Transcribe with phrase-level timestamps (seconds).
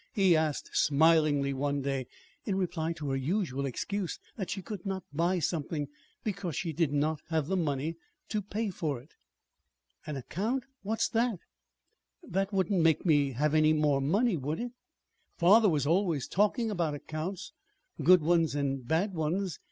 [0.15, 2.07] he asked smilingly one day,
[2.43, 5.87] in reply to her usual excuse that she could not buy something
[6.23, 7.95] because she did not have the money
[8.27, 9.11] to pay for it.
[10.07, 10.63] "An account?
[10.81, 11.37] What's that?
[12.23, 14.71] That wouldn't make me have any more money, would it?
[15.37, 17.53] Father was always talking about accounts
[18.01, 19.59] good ones and bad ones.